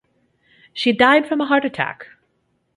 She 0.73 0.93
died 0.93 1.27
from 1.29 1.41
a 1.41 1.45
heart 1.45 1.63
attack. 1.63 2.07